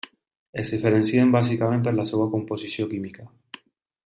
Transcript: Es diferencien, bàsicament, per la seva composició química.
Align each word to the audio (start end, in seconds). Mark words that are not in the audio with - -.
Es 0.61 0.71
diferencien, 0.75 1.33
bàsicament, 1.35 1.85
per 1.89 1.95
la 1.99 2.09
seva 2.13 2.29
composició 2.35 2.89
química. 2.95 3.29